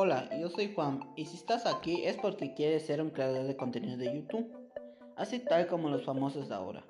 Hola, 0.00 0.28
yo 0.38 0.48
soy 0.48 0.72
Juan 0.72 1.00
y 1.16 1.24
si 1.24 1.34
estás 1.34 1.66
aquí 1.66 2.04
es 2.04 2.16
porque 2.16 2.54
quieres 2.54 2.86
ser 2.86 3.02
un 3.02 3.10
creador 3.10 3.48
de 3.48 3.56
contenido 3.56 3.96
de 3.96 4.14
YouTube, 4.14 4.48
así 5.16 5.40
tal 5.40 5.66
como 5.66 5.88
los 5.88 6.04
famosos 6.04 6.48
de 6.48 6.54
ahora. 6.54 6.84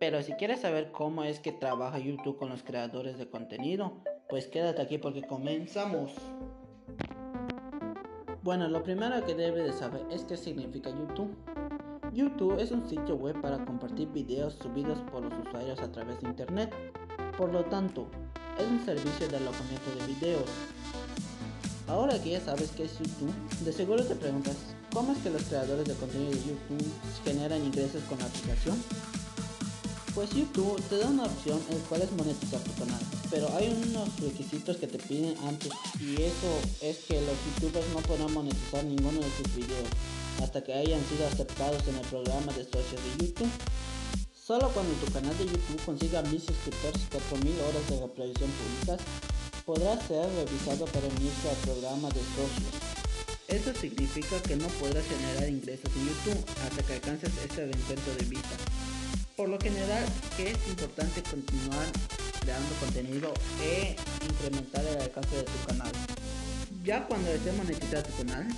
Pero 0.00 0.22
si 0.22 0.32
quieres 0.32 0.60
saber 0.60 0.90
cómo 0.90 1.24
es 1.24 1.40
que 1.40 1.52
trabaja 1.52 1.98
YouTube 1.98 2.38
con 2.38 2.48
los 2.48 2.62
creadores 2.62 3.18
de 3.18 3.28
contenido, 3.28 4.02
pues 4.30 4.46
quédate 4.46 4.80
aquí 4.80 4.96
porque 4.96 5.20
comenzamos. 5.20 6.14
Bueno, 8.42 8.66
lo 8.68 8.82
primero 8.82 9.22
que 9.26 9.34
debes 9.34 9.64
de 9.64 9.72
saber 9.74 10.06
es 10.10 10.24
qué 10.24 10.38
significa 10.38 10.88
YouTube. 10.88 11.36
YouTube 12.14 12.58
es 12.58 12.70
un 12.70 12.88
sitio 12.88 13.16
web 13.16 13.38
para 13.42 13.62
compartir 13.66 14.08
videos 14.08 14.54
subidos 14.54 14.98
por 15.12 15.22
los 15.22 15.46
usuarios 15.46 15.82
a 15.82 15.92
través 15.92 16.18
de 16.22 16.28
Internet. 16.28 16.74
Por 17.36 17.52
lo 17.52 17.66
tanto, 17.66 18.08
es 18.58 18.66
un 18.66 18.80
servicio 18.86 19.28
de 19.28 19.36
alojamiento 19.36 19.90
de 19.98 20.06
videos 20.14 20.50
Ahora 21.88 22.22
que 22.22 22.30
ya 22.30 22.40
sabes 22.44 22.70
qué 22.76 22.84
es 22.84 22.98
YouTube, 22.98 23.32
de 23.64 23.72
seguro 23.72 24.04
te 24.04 24.14
preguntas, 24.14 24.54
¿cómo 24.92 25.12
es 25.12 25.18
que 25.18 25.30
los 25.30 25.42
creadores 25.44 25.86
de 25.86 25.94
contenido 25.94 26.32
de 26.32 26.36
YouTube 26.36 26.92
generan 27.24 27.64
ingresos 27.64 28.02
con 28.10 28.18
la 28.18 28.26
aplicación? 28.26 28.76
Pues 30.14 30.28
YouTube 30.30 30.82
te 30.90 30.98
da 30.98 31.06
una 31.06 31.24
opción 31.24 31.58
en 31.70 31.78
la 31.78 31.84
cual 31.84 32.02
es 32.02 32.12
monetizar 32.12 32.60
tu 32.60 32.72
canal, 32.74 33.00
pero 33.30 33.48
hay 33.56 33.74
unos 33.88 34.20
requisitos 34.20 34.76
que 34.76 34.86
te 34.86 34.98
piden 34.98 35.34
antes 35.46 35.72
y 35.98 36.20
eso 36.20 36.60
es 36.82 36.98
que 37.08 37.22
los 37.22 37.36
youtubers 37.46 37.86
no 37.94 38.00
podrán 38.00 38.34
monetizar 38.34 38.84
ninguno 38.84 39.20
de 39.20 39.30
sus 39.38 39.56
videos 39.56 39.88
hasta 40.42 40.62
que 40.62 40.74
hayan 40.74 41.00
sido 41.06 41.26
aceptados 41.26 41.88
en 41.88 41.96
el 41.96 42.06
programa 42.06 42.52
de 42.52 42.64
socios 42.64 43.00
de 43.02 43.26
YouTube. 43.26 43.50
Solo 44.34 44.68
cuando 44.74 44.92
tu 45.04 45.10
canal 45.12 45.36
de 45.38 45.46
YouTube 45.46 45.84
consiga 45.86 46.20
1000 46.22 46.40
suscriptores 46.40 47.02
y 47.02 47.06
4000 47.12 47.60
horas 47.60 47.88
de 47.88 48.00
reproducción 48.00 48.50
públicas, 48.50 49.00
podrá 49.68 50.00
ser 50.00 50.24
revisado 50.32 50.86
para 50.86 51.06
unirse 51.08 51.50
al 51.50 51.56
programa 51.56 52.08
de 52.08 52.20
socios. 52.32 52.72
Eso 53.48 53.78
significa 53.78 54.40
que 54.40 54.56
no 54.56 54.66
podrás 54.80 55.04
generar 55.04 55.46
ingresos 55.46 55.90
en 55.94 56.06
YouTube 56.08 56.42
hasta 56.64 56.82
que 56.84 56.94
alcances 56.94 57.30
este 57.36 57.66
reencuentro 57.66 58.14
de 58.14 58.24
vista. 58.24 58.56
Por 59.36 59.50
lo 59.50 59.60
general, 59.60 60.06
que 60.38 60.52
es 60.52 60.68
importante 60.68 61.22
continuar 61.22 61.84
creando 62.40 62.74
contenido 62.80 63.34
e 63.62 63.94
incrementar 64.24 64.86
el 64.86 65.02
alcance 65.02 65.36
de 65.36 65.42
tu 65.42 65.66
canal. 65.66 65.92
Ya 66.82 67.06
cuando 67.06 67.28
estés 67.30 67.54
monetizado 67.54 68.04
tu 68.04 68.24
canal, 68.24 68.48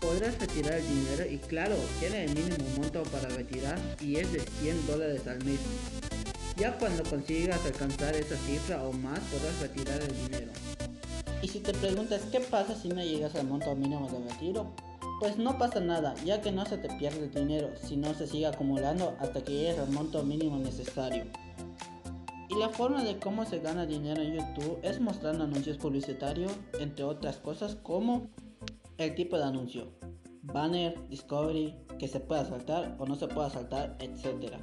podrás 0.00 0.38
retirar 0.38 0.78
el 0.78 0.88
dinero 0.88 1.30
y 1.30 1.36
claro, 1.36 1.76
tiene 2.00 2.24
el 2.24 2.34
mínimo 2.34 2.64
monto 2.78 3.02
para 3.12 3.28
retirar 3.28 3.78
y 4.00 4.16
es 4.16 4.32
de 4.32 4.40
100 4.62 4.86
dólares 4.86 5.26
al 5.26 5.44
mes. 5.44 5.60
Ya 6.58 6.76
cuando 6.76 7.04
consigas 7.04 7.64
alcanzar 7.64 8.16
esa 8.16 8.36
cifra 8.36 8.82
o 8.82 8.92
más 8.92 9.20
podrás 9.20 9.60
retirar 9.60 10.00
el 10.02 10.16
dinero. 10.24 10.50
Y 11.40 11.46
si 11.46 11.60
te 11.60 11.72
preguntas 11.72 12.22
qué 12.32 12.40
pasa 12.40 12.74
si 12.74 12.88
no 12.88 13.00
llegas 13.00 13.36
al 13.36 13.46
monto 13.46 13.76
mínimo 13.76 14.08
de 14.10 14.28
retiro, 14.28 14.74
pues 15.20 15.38
no 15.38 15.56
pasa 15.56 15.78
nada, 15.78 16.16
ya 16.24 16.40
que 16.40 16.50
no 16.50 16.66
se 16.66 16.78
te 16.78 16.88
pierde 16.96 17.24
el 17.24 17.30
dinero, 17.30 17.70
sino 17.80 18.12
se 18.12 18.26
sigue 18.26 18.46
acumulando 18.46 19.16
hasta 19.20 19.44
que 19.44 19.52
llegues 19.52 19.78
al 19.78 19.90
monto 19.90 20.24
mínimo 20.24 20.58
necesario. 20.58 21.26
Y 22.48 22.56
la 22.56 22.70
forma 22.70 23.04
de 23.04 23.20
cómo 23.20 23.44
se 23.44 23.60
gana 23.60 23.86
dinero 23.86 24.20
en 24.20 24.34
YouTube 24.34 24.80
es 24.82 25.00
mostrando 25.00 25.44
anuncios 25.44 25.76
publicitarios, 25.76 26.50
entre 26.80 27.04
otras 27.04 27.36
cosas 27.36 27.76
como 27.76 28.30
el 28.96 29.14
tipo 29.14 29.38
de 29.38 29.44
anuncio, 29.44 29.92
banner, 30.42 30.98
discovery, 31.08 31.76
que 32.00 32.08
se 32.08 32.18
pueda 32.18 32.44
saltar 32.44 32.96
o 32.98 33.06
no 33.06 33.14
se 33.14 33.28
pueda 33.28 33.48
saltar, 33.48 33.96
etc. 34.00 34.54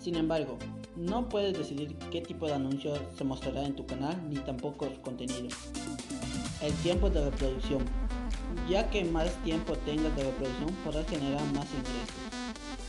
Sin 0.00 0.16
embargo, 0.16 0.58
no 0.96 1.28
puedes 1.28 1.56
decidir 1.56 1.96
qué 2.10 2.20
tipo 2.20 2.46
de 2.46 2.54
anuncio 2.54 2.94
se 3.16 3.24
mostrará 3.24 3.64
en 3.64 3.74
tu 3.74 3.86
canal 3.86 4.20
ni 4.28 4.36
tampoco 4.36 4.88
su 4.88 5.00
contenido. 5.00 5.48
El 6.62 6.72
tiempo 6.82 7.10
de 7.10 7.24
reproducción. 7.24 7.84
Ya 8.68 8.88
que 8.88 9.04
más 9.04 9.30
tiempo 9.42 9.74
tengas 9.78 10.14
de 10.16 10.24
reproducción 10.24 10.70
podrás 10.84 11.06
generar 11.08 11.44
más 11.52 11.66
ingresos. 11.66 12.14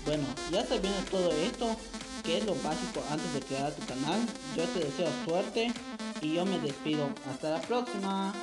Bueno, 0.05 0.23
ya 0.51 0.63
sabiendo 0.63 0.99
todo 1.09 1.31
esto, 1.31 1.75
que 2.23 2.37
es 2.37 2.45
lo 2.45 2.53
básico 2.55 3.01
antes 3.09 3.33
de 3.33 3.41
crear 3.41 3.71
tu 3.73 3.85
canal, 3.85 4.19
yo 4.55 4.63
te 4.65 4.79
deseo 4.79 5.09
suerte 5.25 5.71
y 6.21 6.33
yo 6.33 6.45
me 6.45 6.59
despido. 6.59 7.09
Hasta 7.29 7.51
la 7.51 7.61
próxima. 7.61 8.33